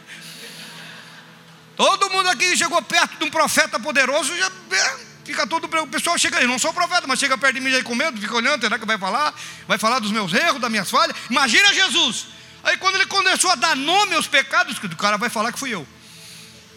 [1.75, 6.17] Todo mundo aqui chegou perto de um profeta poderoso, já é, fica todo o pessoal
[6.17, 8.61] chega, eu não sou profeta, mas chega perto de mim já com medo, fica olhando,
[8.61, 9.33] será que vai falar?
[9.67, 11.15] Vai falar dos meus erros, das minhas falhas?
[11.29, 12.27] Imagina Jesus.
[12.63, 15.71] Aí quando ele começou a dar nome aos pecados, o cara vai falar que fui
[15.71, 15.87] eu.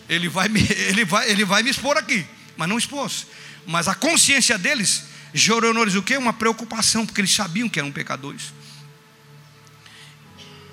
[0.09, 3.27] Ele vai me, ele vai, ele vai me expor aqui, mas não expôs.
[3.67, 5.05] Mas a consciência deles
[5.35, 6.17] gerou neles o quê?
[6.17, 8.55] Uma preocupação, porque eles sabiam que eram pecadores.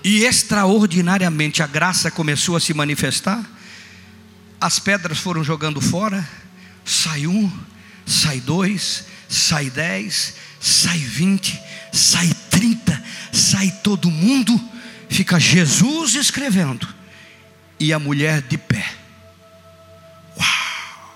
[0.04, 3.44] E extraordinariamente a graça começou a se manifestar
[4.64, 6.26] as pedras foram jogando fora,
[6.86, 7.52] sai um,
[8.06, 11.60] sai dois, sai dez, sai vinte,
[11.92, 14.60] sai trinta, sai todo mundo,
[15.10, 16.88] fica Jesus escrevendo
[17.80, 18.86] e a mulher de pé.
[20.38, 21.16] Uau!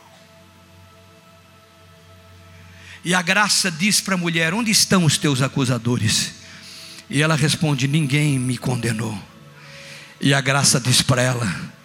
[3.04, 6.34] E a graça diz para a mulher: Onde estão os teus acusadores?
[7.10, 9.18] E ela responde: Ninguém me condenou.
[10.20, 11.78] E a graça diz para ela: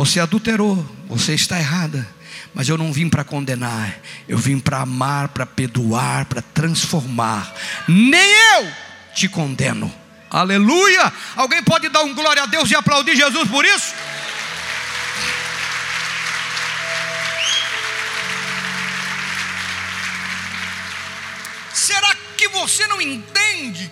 [0.00, 2.08] você adulterou, você está errada.
[2.54, 7.54] Mas eu não vim para condenar, eu vim para amar, para perdoar, para transformar.
[7.86, 8.72] Nem eu
[9.14, 9.92] te condeno.
[10.30, 11.12] Aleluia!
[11.34, 13.94] Alguém pode dar um glória a Deus e aplaudir Jesus por isso?
[21.72, 23.90] Será que você não entende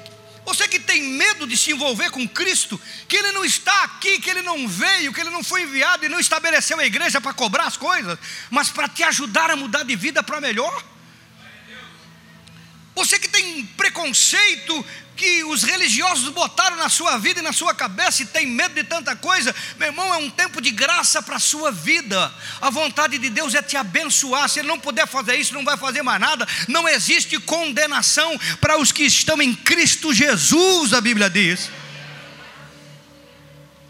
[0.48, 4.30] você que tem medo de se envolver com Cristo, que Ele não está aqui, que
[4.30, 7.64] Ele não veio, que Ele não foi enviado e não estabeleceu a igreja para cobrar
[7.64, 8.18] as coisas,
[8.50, 10.82] mas para te ajudar a mudar de vida para melhor.
[12.98, 14.84] Você que tem preconceito,
[15.16, 18.82] que os religiosos botaram na sua vida e na sua cabeça e tem medo de
[18.82, 22.34] tanta coisa, meu irmão, é um tempo de graça para a sua vida.
[22.60, 24.48] A vontade de Deus é te abençoar.
[24.48, 26.44] Se Ele não puder fazer isso, não vai fazer mais nada.
[26.66, 31.70] Não existe condenação para os que estão em Cristo Jesus, a Bíblia diz.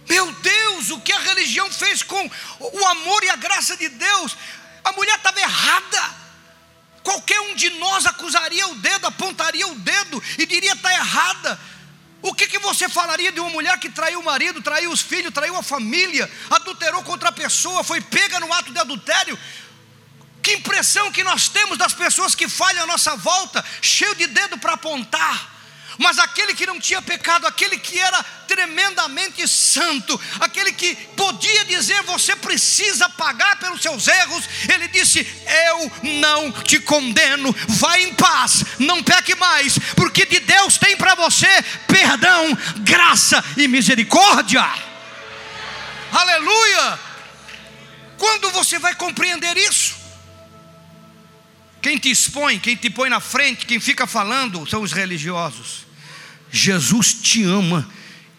[0.07, 4.37] Meu Deus, o que a religião fez com o amor e a graça de Deus?
[4.85, 6.18] A mulher estava errada.
[7.03, 11.59] Qualquer um de nós acusaria o dedo, apontaria o dedo e diria está errada.
[12.21, 15.33] O que, que você falaria de uma mulher que traiu o marido, traiu os filhos,
[15.33, 19.39] traiu a família, adulterou contra a pessoa, foi pega no ato de adultério?
[20.43, 24.59] Que impressão que nós temos das pessoas que falham à nossa volta, cheio de dedo
[24.59, 25.58] para apontar.
[25.99, 32.01] Mas aquele que não tinha pecado, aquele que era tremendamente santo, aquele que podia dizer
[32.05, 35.27] você precisa pagar pelos seus erros, ele disse:
[35.69, 41.17] Eu não te condeno, vai em paz, não peque mais, porque de Deus tem para
[41.17, 41.49] você
[41.89, 44.65] perdão, graça e misericórdia.
[46.13, 47.01] Aleluia!
[48.17, 49.97] Quando você vai compreender isso?
[51.83, 55.88] Quem te expõe, quem te põe na frente, quem fica falando são os religiosos.
[56.51, 57.89] Jesus te ama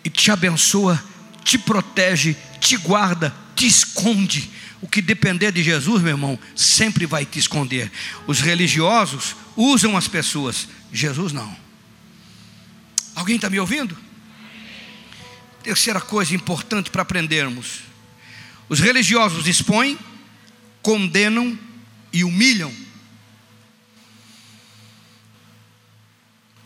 [0.04, 1.04] e te abençoa,
[1.43, 4.50] te protege, te guarda, te esconde.
[4.82, 7.91] O que depender de Jesus, meu irmão, sempre vai te esconder.
[8.26, 11.56] Os religiosos usam as pessoas, Jesus não.
[13.13, 13.98] Alguém está me ouvindo?
[15.62, 17.82] Terceira coisa importante para aprendermos:
[18.69, 20.00] os religiosos expõem,
[20.82, 21.60] condenam
[22.13, 22.74] e humilham.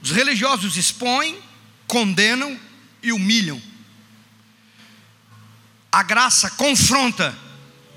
[0.04, 1.40] Os religiosos expõem,
[1.88, 2.60] condenam
[3.02, 3.62] e humilham.
[5.90, 7.34] A graça confronta,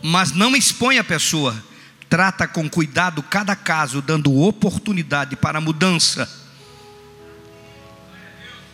[0.01, 1.65] mas não expõe a pessoa.
[2.09, 6.31] Trata com cuidado cada caso, dando oportunidade para mudança.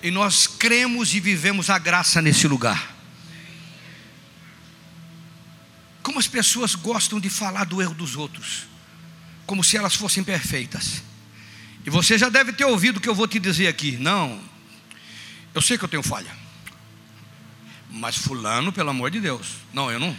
[0.02, 2.94] E nós cremos e vivemos a graça nesse lugar.
[6.02, 8.66] Como as pessoas gostam de falar do erro dos outros,
[9.46, 11.11] como se elas fossem perfeitas.
[11.84, 13.96] E você já deve ter ouvido o que eu vou te dizer aqui.
[13.96, 14.40] Não,
[15.54, 16.30] eu sei que eu tenho falha.
[17.90, 19.56] Mas fulano, pelo amor de Deus.
[19.72, 20.16] Não, eu não.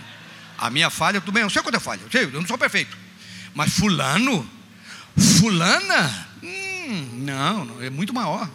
[0.57, 2.57] A minha falha, tudo bem, eu sei quando é falha, eu sei, eu não sou
[2.57, 2.95] perfeito.
[3.55, 4.47] Mas fulano,
[5.17, 8.49] fulana, hum, não, não, é muito maior.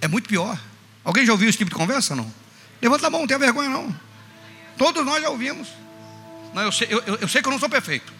[0.00, 0.58] É muito pior.
[1.02, 2.14] Alguém já ouviu esse tipo de conversa?
[2.14, 2.32] Não?
[2.80, 3.94] Levanta a mão, não tenha vergonha não.
[4.76, 5.68] Todos nós já ouvimos.
[6.52, 8.12] Não, eu, sei, eu, eu, eu sei que eu não sou perfeito.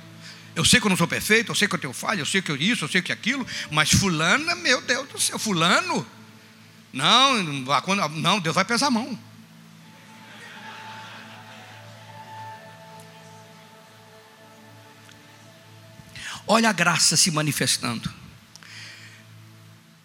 [0.55, 2.41] Eu sei que eu não sou perfeito, eu sei que eu tenho falha, eu sei
[2.41, 6.07] que eu isso, eu sei que aquilo, mas fulana, meu Deus do céu, fulano.
[6.93, 9.19] Não, não, Deus vai pesar a mão.
[16.47, 18.13] Olha a graça se manifestando.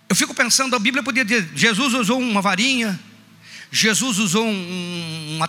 [0.08, 3.00] Eu fico pensando, a Bíblia podia dizer: Jesus usou uma varinha,
[3.72, 5.40] Jesus usou um, um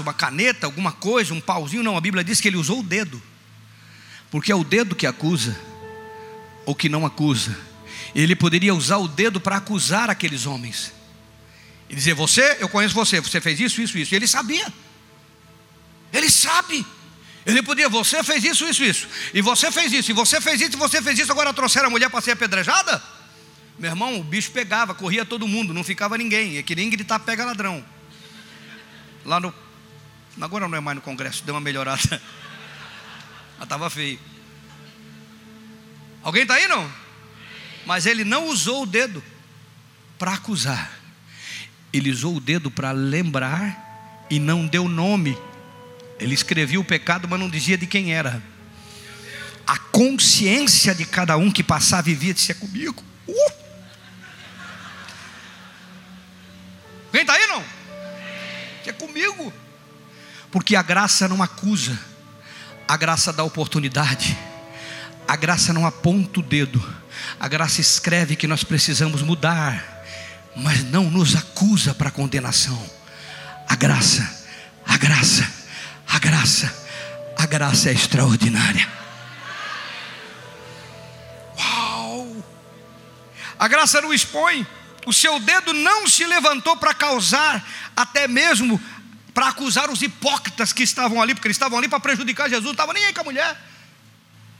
[0.00, 1.82] uma caneta, alguma coisa, um pauzinho.
[1.82, 3.22] Não, a Bíblia diz que ele usou o dedo,
[4.30, 5.58] porque é o dedo que acusa,
[6.66, 7.56] ou que não acusa.
[8.14, 10.92] Ele poderia usar o dedo para acusar aqueles homens
[11.88, 14.14] e dizer: Você, eu conheço você, você fez isso, isso, isso.
[14.14, 14.72] E ele sabia,
[16.12, 16.84] ele sabe.
[17.46, 19.08] Ele podia, você fez isso, isso, isso.
[19.32, 21.32] E você fez isso, e você fez isso, e você fez isso.
[21.32, 23.02] Agora trouxeram a mulher para ser apedrejada?
[23.78, 26.58] Meu irmão, o bicho pegava, corria todo mundo, não ficava ninguém.
[26.58, 27.82] É que nem gritar pega ladrão.
[29.24, 29.54] Lá no.
[30.40, 32.20] Agora não é mais no Congresso, deu uma melhorada.
[33.58, 34.18] Mas estava feio.
[36.22, 36.90] Alguém está aí não?
[37.84, 39.22] Mas ele não usou o dedo
[40.18, 40.98] para acusar.
[41.92, 45.36] Ele usou o dedo para lembrar e não deu nome.
[46.18, 48.42] Ele escrevia o pecado, mas não dizia de quem era.
[49.66, 53.02] A consciência de cada um que passava e via disse: É comigo.
[53.26, 53.52] Uh!
[57.12, 57.64] Está aí não?
[58.86, 59.52] É comigo.
[60.50, 61.98] Porque a graça não acusa,
[62.88, 64.36] a graça dá oportunidade,
[65.26, 66.82] a graça não aponta o dedo,
[67.38, 70.02] a graça escreve que nós precisamos mudar,
[70.56, 72.82] mas não nos acusa para condenação.
[73.68, 74.26] A graça,
[74.86, 75.46] a graça,
[76.08, 76.86] a graça,
[77.36, 78.88] a graça é extraordinária.
[81.58, 82.36] Uau!
[83.58, 84.66] A graça não expõe
[85.08, 88.78] o seu dedo não se levantou para causar, até mesmo
[89.38, 92.72] para acusar os hipócritas que estavam ali, porque eles estavam ali para prejudicar Jesus, não
[92.72, 93.50] estavam nem aí com a mulher,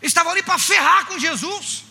[0.00, 1.82] eles estavam ali para ferrar com Jesus,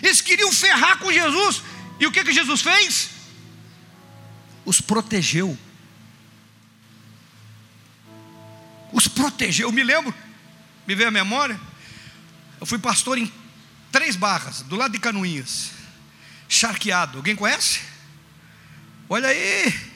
[0.00, 1.60] eles queriam ferrar com Jesus,
[1.98, 3.10] e o que, que Jesus fez?
[4.64, 5.58] Os protegeu,
[8.92, 9.66] os protegeu.
[9.66, 10.14] Eu me lembro,
[10.86, 11.60] me veio a memória,
[12.60, 13.32] eu fui pastor em
[13.90, 15.72] três barras, do lado de Canoinhas,
[16.48, 17.18] charqueado.
[17.18, 17.80] Alguém conhece?
[19.08, 19.89] Olha aí.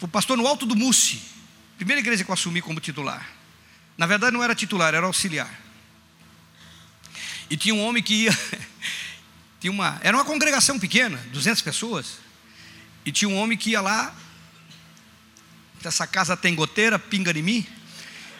[0.00, 1.20] Fui pastor no Alto do Mussi.
[1.76, 3.28] Primeira igreja que eu assumi como titular.
[3.98, 5.60] Na verdade não era titular, era auxiliar.
[7.50, 8.32] E tinha um homem que ia.
[9.60, 12.16] Tinha uma, era uma congregação pequena, 200 pessoas.
[13.04, 14.14] E tinha um homem que ia lá.
[15.84, 17.66] Essa casa tem goteira, pinga em mim.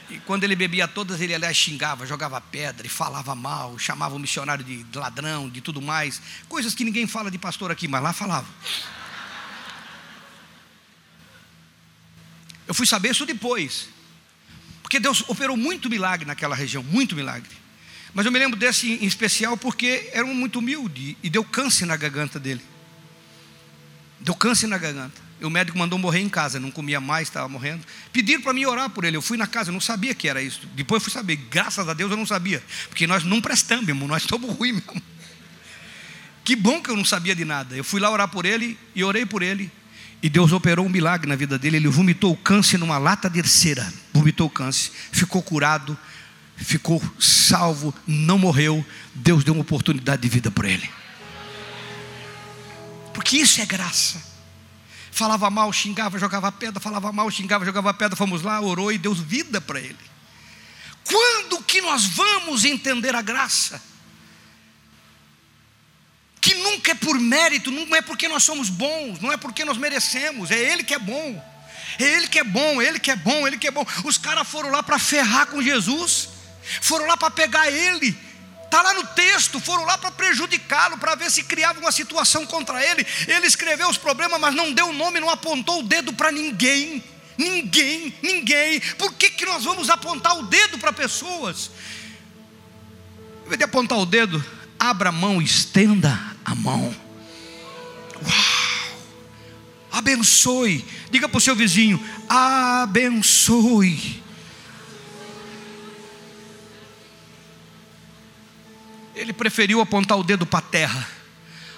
[0.08, 4.18] E quando ele bebia todas, ele aliás xingava, jogava pedra e falava mal, chamava o
[4.18, 6.22] missionário de ladrão, de tudo mais.
[6.48, 8.48] Coisas que ninguém fala de pastor aqui, mas lá falava.
[12.70, 13.88] Eu fui saber isso depois.
[14.80, 17.50] Porque Deus operou muito milagre naquela região, muito milagre.
[18.14, 21.84] Mas eu me lembro desse em especial porque era um muito humilde e deu câncer
[21.84, 22.60] na garganta dele.
[24.20, 25.20] Deu câncer na garganta.
[25.40, 27.84] E o médico mandou morrer em casa, não comia mais, estava morrendo.
[28.12, 29.16] Pediram para mim orar por ele.
[29.16, 30.64] Eu fui na casa, eu não sabia que era isso.
[30.76, 32.62] Depois eu fui saber, graças a Deus eu não sabia.
[32.88, 35.02] Porque nós não prestamos, irmão, nós estamos ruins mesmo.
[36.44, 37.74] Que bom que eu não sabia de nada.
[37.74, 39.72] Eu fui lá orar por ele e orei por ele.
[40.22, 41.78] E Deus operou um milagre na vida dele.
[41.78, 43.92] Ele vomitou o câncer numa lata de cera.
[44.12, 45.96] Vomitou o câncer, ficou curado,
[46.56, 48.84] ficou salvo, não morreu.
[49.14, 50.90] Deus deu uma oportunidade de vida para ele.
[53.14, 54.22] Porque isso é graça.
[55.10, 58.16] Falava mal, xingava, jogava pedra, falava mal, xingava, jogava pedra.
[58.16, 59.98] Fomos lá, orou e deu vida para ele.
[61.04, 63.89] Quando que nós vamos entender a graça?
[66.40, 69.76] Que nunca é por mérito, não é porque nós somos bons, não é porque nós
[69.76, 71.42] merecemos, é Ele que é bom.
[71.98, 73.86] É Ele que é bom, Ele que é bom, Ele que é bom.
[74.04, 76.28] Os caras foram lá para ferrar com Jesus,
[76.80, 78.16] foram lá para pegar Ele.
[78.70, 82.80] Está lá no texto, foram lá para prejudicá-lo, para ver se criava uma situação contra
[82.86, 83.04] ele.
[83.26, 87.02] Ele escreveu os problemas, mas não deu o nome, não apontou o dedo para ninguém.
[87.36, 88.78] Ninguém, ninguém.
[88.96, 91.68] Por que, que nós vamos apontar o dedo para pessoas?
[93.44, 94.38] Em vez de apontar o dedo,
[94.80, 96.94] abra a mão, estenda a mão.
[98.22, 98.98] Uau!
[99.92, 100.84] Abençoe.
[101.10, 104.22] Diga para o seu vizinho: abençoe.
[109.14, 111.06] Ele preferiu apontar o dedo para a terra,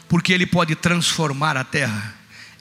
[0.09, 2.15] porque ele pode transformar a terra.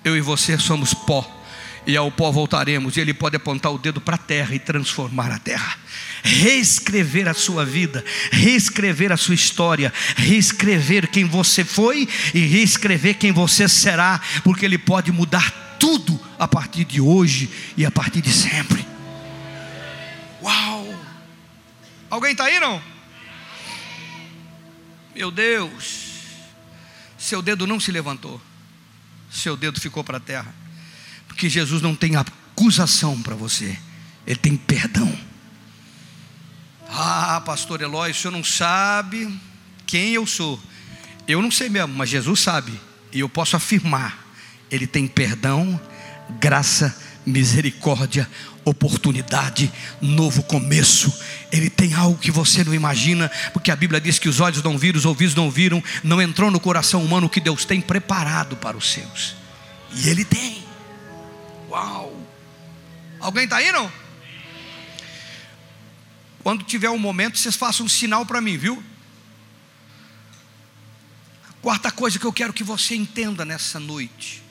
[0.04, 1.41] Eu e você somos pó
[1.86, 2.96] e ao pó voltaremos.
[2.96, 5.78] E Ele pode apontar o dedo para a terra e transformar a terra,
[6.24, 13.32] reescrever a sua vida, reescrever a sua história, reescrever quem você foi e reescrever quem
[13.32, 18.32] você será, porque Ele pode mudar tudo a partir de hoje e a partir de
[18.32, 18.86] sempre.
[20.42, 20.94] Uau!
[22.10, 22.82] Alguém está aí não?
[25.16, 26.00] Meu Deus,
[27.18, 28.42] seu dedo não se levantou,
[29.30, 30.61] seu dedo ficou para a terra.
[31.32, 33.80] Porque Jesus não tem acusação para você,
[34.28, 35.18] Ele tem perdão.
[36.90, 39.34] Ah, pastor Eloy, o senhor não sabe
[39.88, 40.62] quem eu sou.
[41.26, 42.74] Eu não sei mesmo, mas Jesus sabe.
[43.14, 44.28] E eu posso afirmar:
[44.70, 45.80] Ele tem perdão,
[46.38, 46.94] graça,
[47.26, 48.30] misericórdia,
[48.66, 49.72] oportunidade,
[50.02, 51.18] novo começo.
[51.50, 54.78] Ele tem algo que você não imagina, porque a Bíblia diz que os olhos não
[54.78, 58.58] viram, os ouvidos não viram, não entrou no coração humano o que Deus tem preparado
[58.58, 59.34] para os seus.
[59.96, 60.61] E Ele tem.
[61.72, 62.28] Uau!
[63.22, 63.90] Alguém está aí não?
[66.44, 68.84] Quando tiver um momento, vocês façam um sinal para mim, viu?
[71.50, 74.44] A quarta coisa que eu quero que você entenda nessa noite.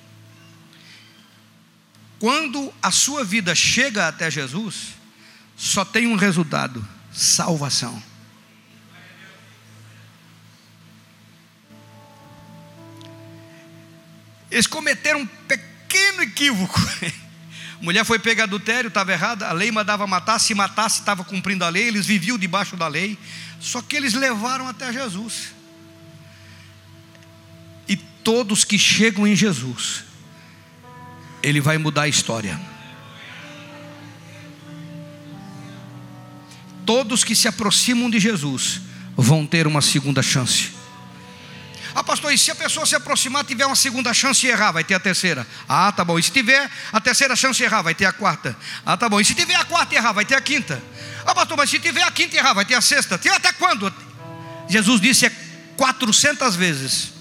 [2.19, 4.95] Quando a sua vida chega até Jesus,
[5.57, 8.03] só tem um resultado: salvação.
[14.51, 16.81] Eles cometeram um pecado pequeno equívoco.
[17.83, 21.69] Mulher foi pega adultério, estava errada, a lei mandava matar, se matasse estava cumprindo a
[21.69, 23.19] lei, eles viviam debaixo da lei,
[23.59, 25.55] só que eles levaram até Jesus.
[27.89, 30.05] E todos que chegam em Jesus,
[31.43, 32.61] Ele vai mudar a história.
[36.85, 38.83] Todos que se aproximam de Jesus
[39.17, 40.80] vão ter uma segunda chance.
[41.95, 44.85] Ah, pastor, e se a pessoa se aproximar, tiver uma segunda chance e errar, vai
[44.85, 45.47] ter a terceira.
[45.69, 46.19] Ah, tá bom.
[46.19, 48.57] E se tiver a terceira chance e errar, vai ter a quarta.
[48.85, 49.21] Ah, tá bom.
[49.21, 50.81] E se tiver a quarta e errar, vai ter a quinta.
[51.27, 53.19] Ah, pastor, mas se tiver a quinta e errar, vai ter a sexta.
[53.19, 53.93] Tem até quando?
[54.69, 55.33] Jesus disse é
[55.77, 57.13] 400 vezes.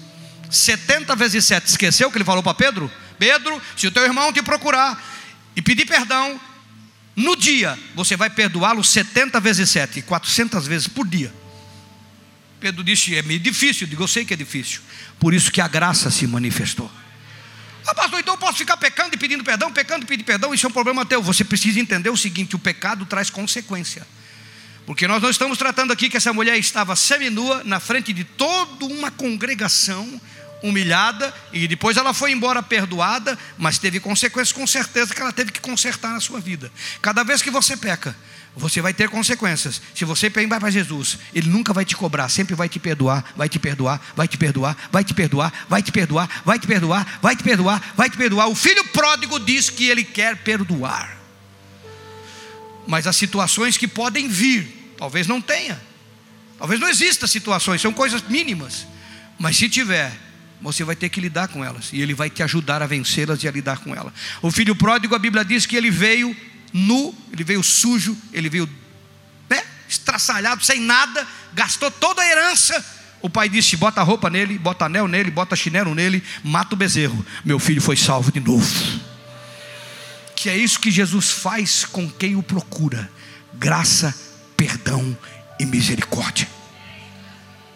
[0.50, 1.66] 70 vezes 7.
[1.66, 2.90] Esqueceu o que ele falou para Pedro?
[3.18, 5.00] Pedro, se o teu irmão te procurar
[5.54, 6.40] e pedir perdão,
[7.14, 11.32] no dia você vai perdoá-lo 70 vezes 7, 400 vezes por dia.
[12.60, 13.86] Pedro disse: É meio difícil.
[13.86, 14.80] Eu digo: Eu sei que é difícil.
[15.18, 16.90] Por isso que a graça se manifestou.
[17.86, 20.66] Ah, pastor, então eu posso ficar pecando e pedindo perdão, pecando e pedindo perdão, isso
[20.66, 21.22] é um problema teu.
[21.22, 24.06] Você precisa entender o seguinte: o pecado traz consequência.
[24.86, 28.86] Porque nós não estamos tratando aqui que essa mulher estava seminua na frente de toda
[28.86, 30.20] uma congregação,
[30.62, 35.52] humilhada, e depois ela foi embora perdoada, mas teve consequências com certeza que ela teve
[35.52, 36.72] que consertar na sua vida.
[37.00, 38.16] Cada vez que você peca,
[38.56, 39.80] você vai ter consequências.
[39.94, 43.48] Se você vai para Jesus, Ele nunca vai te cobrar, sempre vai te perdoar, vai
[43.48, 47.36] te perdoar, vai te perdoar, vai te perdoar, vai te perdoar, vai te perdoar, vai
[47.36, 48.48] te perdoar, vai te perdoar.
[48.48, 51.16] O filho pródigo diz que ele quer perdoar.
[52.86, 55.80] Mas as situações que podem vir, talvez não tenha.
[56.58, 58.86] Talvez não exista situações, são coisas mínimas.
[59.38, 60.12] Mas se tiver,
[60.60, 61.90] você vai ter que lidar com elas.
[61.92, 64.12] E ele vai te ajudar a vencê-las e a lidar com elas.
[64.42, 66.36] O filho pródigo, a Bíblia diz que ele veio
[66.72, 68.68] nu, ele veio sujo, ele veio
[69.48, 72.84] né, estraçalhado, sem nada, gastou toda a herança.
[73.22, 77.24] O pai disse: bota roupa nele, bota anel nele, bota chinelo nele, mata o bezerro.
[77.44, 79.00] Meu filho foi salvo de novo.
[80.34, 83.10] Que é isso que Jesus faz com quem o procura:
[83.54, 84.14] graça,
[84.56, 85.16] perdão
[85.58, 86.48] e misericórdia.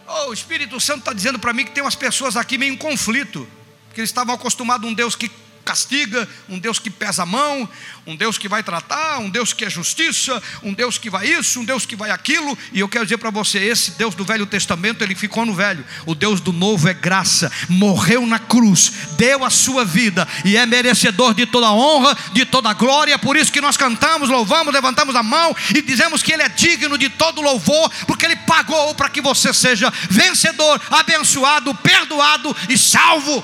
[0.07, 2.77] Oh, o Espírito Santo está dizendo para mim que tem umas pessoas aqui meio em
[2.77, 3.49] conflito,
[3.93, 5.31] que eles estavam acostumados a um Deus que
[5.65, 7.69] castiga, um Deus que pesa a mão,
[8.07, 11.61] um Deus que vai tratar, um Deus que é justiça, um Deus que vai isso,
[11.61, 12.57] um Deus que vai aquilo.
[12.73, 15.85] E eu quero dizer para você: esse Deus do Velho Testamento, ele ficou no Velho.
[16.07, 20.67] O Deus do Novo é graça, morreu na cruz, deu a sua vida e é
[20.67, 23.19] merecedor de toda honra, de toda glória.
[23.19, 26.99] Por isso que nós cantamos, louvamos, levantamos a mão e dizemos que ele é digno
[26.99, 33.43] de todo louvor, porque ele pagou para que você seja vencedor, abençoado, perdoado e salvo.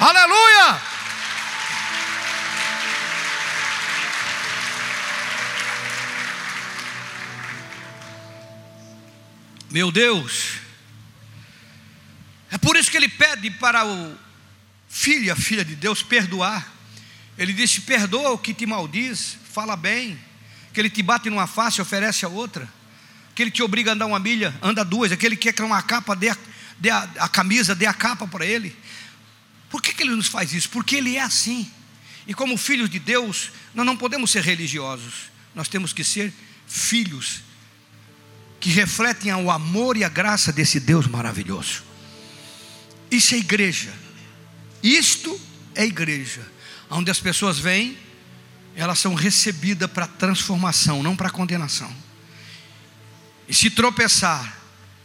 [0.00, 0.95] Aleluia!
[9.76, 10.54] Meu Deus,
[12.50, 14.16] é por isso que ele pede para o
[14.88, 16.66] filho, a filha de Deus, perdoar.
[17.36, 20.18] Ele disse: perdoa o que te maldiz, fala bem,
[20.72, 22.66] que ele te bate numa face, oferece a outra,
[23.34, 26.16] que ele te obriga a andar uma milha, anda duas, aquele que quer uma capa,
[26.16, 26.36] dê a,
[26.78, 28.74] dê a, a camisa, dê a capa para ele.
[29.68, 30.70] Por que, que ele nos faz isso?
[30.70, 31.70] Porque ele é assim.
[32.26, 36.32] E como filhos de Deus, nós não podemos ser religiosos, nós temos que ser
[36.66, 37.44] filhos
[38.66, 41.84] que refletem o amor e a graça desse Deus maravilhoso.
[43.08, 43.92] Isso é igreja.
[44.82, 45.40] Isto
[45.72, 46.44] é igreja,
[46.90, 47.96] onde as pessoas vêm,
[48.74, 51.88] elas são recebidas para transformação, não para condenação.
[53.48, 54.58] E se tropeçar,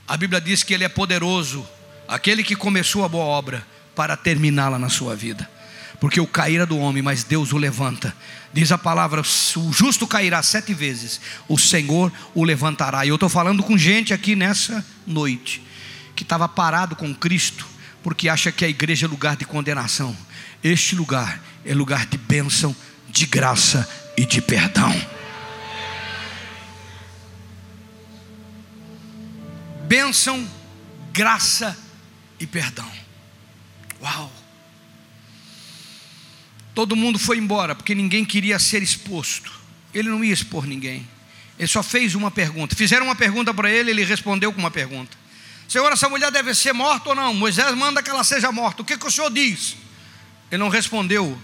[0.08, 1.64] a Bíblia diz que Ele é poderoso,
[2.08, 3.64] aquele que começou a boa obra,
[3.96, 5.48] para terminá-la na sua vida.
[6.02, 8.12] Porque o cair é do homem, mas Deus o levanta.
[8.52, 13.06] Diz a palavra: o justo cairá sete vezes, o Senhor o levantará.
[13.06, 15.64] E eu estou falando com gente aqui nessa noite,
[16.16, 17.68] que estava parado com Cristo,
[18.02, 20.18] porque acha que a igreja é lugar de condenação.
[20.64, 22.76] Este lugar é lugar de bênção,
[23.08, 23.88] de graça
[24.18, 24.92] e de perdão.
[29.88, 30.50] Bênção,
[31.14, 31.78] graça
[32.40, 32.90] e perdão.
[34.02, 34.41] Uau!
[36.74, 39.52] Todo mundo foi embora porque ninguém queria ser exposto.
[39.94, 41.08] Ele não ia expor ninguém.
[41.60, 42.76] Ele só fez uma pergunta.
[42.76, 45.18] Fizeram uma pergunta para ele, ele respondeu com uma pergunta:
[45.68, 47.34] Senhor, essa mulher deve ser morta ou não?
[47.34, 48.82] Moisés manda que ela seja morta.
[48.82, 49.76] O que, que o senhor diz?
[50.50, 51.40] Ele não respondeu,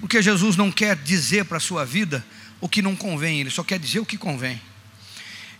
[0.00, 2.24] porque Jesus não quer dizer para a sua vida
[2.60, 4.60] o que não convém, ele só quer dizer o que convém.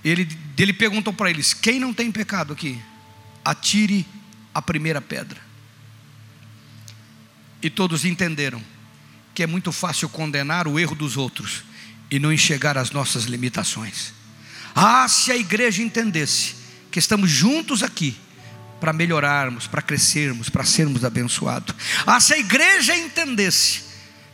[0.04, 2.80] Ele, ele perguntou para eles: Quem não tem pecado aqui?
[3.44, 4.06] Atire
[4.54, 5.49] a primeira pedra.
[7.62, 8.62] E todos entenderam
[9.34, 11.62] que é muito fácil condenar o erro dos outros
[12.10, 14.12] e não enxergar as nossas limitações.
[14.74, 16.56] Ah, se a igreja entendesse
[16.90, 18.16] que estamos juntos aqui
[18.80, 21.74] para melhorarmos, para crescermos, para sermos abençoados.
[22.06, 23.89] Ah, se a igreja entendesse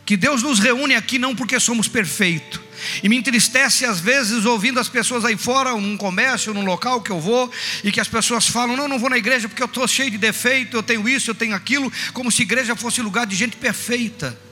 [0.07, 2.61] que Deus nos reúne aqui não porque somos perfeitos,
[3.03, 7.11] e me entristece às vezes ouvindo as pessoas aí fora, num comércio, num local que
[7.11, 7.51] eu vou,
[7.83, 10.17] e que as pessoas falam: não, não vou na igreja porque eu estou cheio de
[10.17, 14.46] defeito, eu tenho isso, eu tenho aquilo, como se igreja fosse lugar de gente perfeita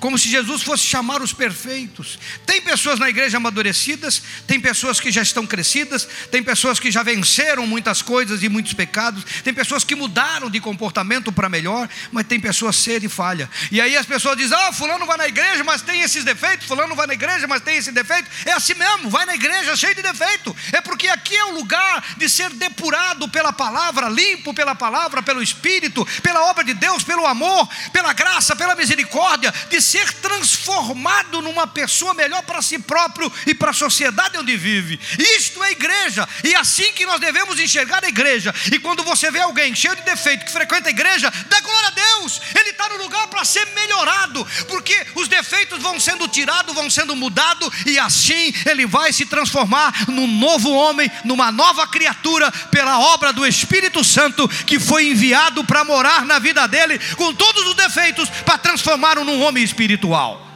[0.00, 2.18] como se Jesus fosse chamar os perfeitos.
[2.46, 7.02] Tem pessoas na igreja amadurecidas, tem pessoas que já estão crescidas, tem pessoas que já
[7.02, 12.26] venceram muitas coisas e muitos pecados, tem pessoas que mudaram de comportamento para melhor, mas
[12.26, 13.48] tem pessoas cedo e falha.
[13.70, 16.94] E aí as pessoas dizem: Ah, fulano vai na igreja, mas tem esses defeitos, fulano
[16.94, 18.28] vai na igreja, mas tem esse defeito.
[18.44, 20.54] É assim mesmo, vai na igreja cheio de defeito.
[20.72, 25.42] É porque aqui é o lugar de ser depurado pela palavra, limpo pela palavra, pelo
[25.42, 31.66] Espírito, pela obra de Deus, pelo amor, pela graça, pela misericórdia, de ser transformado numa
[31.66, 34.98] pessoa melhor para si próprio e para a sociedade onde vive.
[35.18, 38.54] Isto é igreja, e é assim que nós devemos enxergar a igreja.
[38.72, 41.90] E quando você vê alguém cheio de defeito que frequenta a igreja, dá glória a
[41.90, 46.90] Deus, ele está no lugar para ser melhorado, porque os defeitos vão sendo tirados, vão
[46.90, 52.98] sendo mudados, e assim ele vai se transformar num novo homem, numa nova criatura, pela
[52.98, 57.74] obra do Espírito Santo que foi enviado para morar na vida dele, com todos os
[57.74, 60.46] defeitos, para transformá-lo num homem espiritual.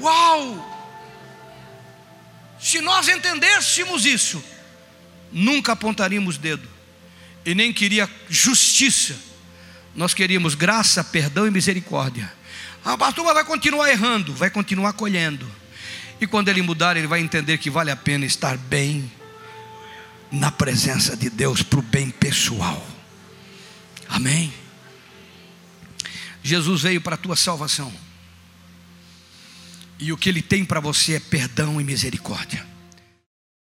[0.00, 0.66] Uau!
[2.60, 4.42] Se nós entendêssemos isso,
[5.32, 6.68] nunca apontaríamos dedo
[7.44, 9.16] e nem queria justiça.
[9.94, 12.30] Nós queríamos graça, perdão e misericórdia.
[12.84, 15.50] A pastor vai continuar errando, vai continuar colhendo.
[16.20, 19.10] E quando ele mudar, ele vai entender que vale a pena estar bem
[20.30, 22.86] na presença de Deus para o bem pessoal.
[24.08, 24.52] Amém.
[26.42, 27.92] Jesus veio para a tua salvação.
[29.98, 32.69] E o que ele tem para você é perdão e misericórdia.